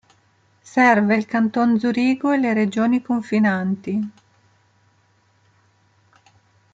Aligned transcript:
Serve 0.73 1.15
il 1.15 1.27
canton 1.27 1.77
Zurigo 1.77 2.31
e 2.31 2.39
le 2.39 2.55
regioni 2.55 3.03
confinanti. 3.03 4.11